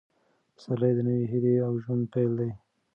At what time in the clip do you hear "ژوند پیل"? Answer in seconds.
1.83-2.31